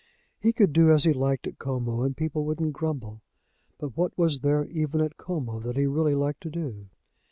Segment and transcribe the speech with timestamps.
[0.39, 3.21] He could do as he liked at Como, and people wouldn't grumble;
[3.77, 6.87] but what was there even at Como that he really liked to do?